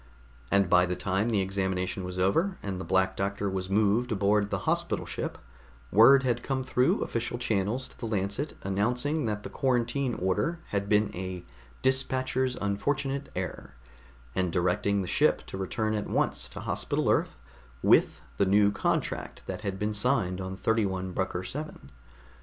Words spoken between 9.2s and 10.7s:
that the quarantine order